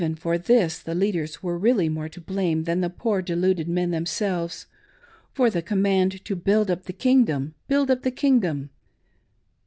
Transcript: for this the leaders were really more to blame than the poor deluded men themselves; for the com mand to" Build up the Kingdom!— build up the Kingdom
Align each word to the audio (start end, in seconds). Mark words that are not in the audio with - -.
for 0.17 0.35
this 0.35 0.79
the 0.79 0.95
leaders 0.95 1.43
were 1.43 1.59
really 1.59 1.87
more 1.87 2.09
to 2.09 2.19
blame 2.19 2.63
than 2.63 2.81
the 2.81 2.89
poor 2.89 3.21
deluded 3.21 3.67
men 3.69 3.91
themselves; 3.91 4.65
for 5.31 5.47
the 5.51 5.61
com 5.61 5.83
mand 5.83 6.25
to" 6.25 6.35
Build 6.49 6.71
up 6.71 6.85
the 6.85 6.91
Kingdom!— 6.93 7.53
build 7.67 7.91
up 7.91 8.01
the 8.01 8.09
Kingdom 8.09 8.71